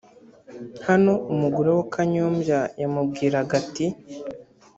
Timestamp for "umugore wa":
1.33-1.85